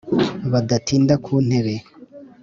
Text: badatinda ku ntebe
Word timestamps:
badatinda 0.51 1.15
ku 1.25 1.33
ntebe 1.45 1.75